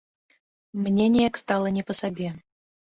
Мне 0.83 1.05
неяк 1.17 1.35
стала 1.43 1.67
не 1.79 1.83
па 1.91 2.01
сабе. 2.03 2.27